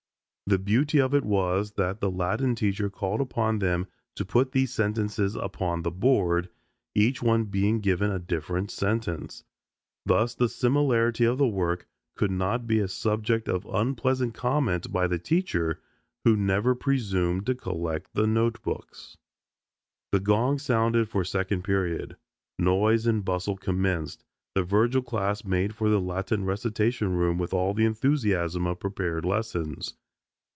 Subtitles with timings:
[0.47, 4.73] The beauty of it was that the Latin teacher called upon them to put these
[4.73, 6.49] sentences upon the board,
[6.93, 9.45] each one being given a different sentence.
[10.05, 11.87] Thus the similarity of the work
[12.17, 15.79] could not be a subject of unpleasant comment by the teacher
[16.25, 19.15] who never presumed to collect the notebooks.
[20.11, 22.17] The gong sounded for second period;
[22.59, 27.73] noise and bustle commenced, the Virgil class made for the Latin recitation room with all
[27.73, 29.95] the enthusiasm of prepared lessons.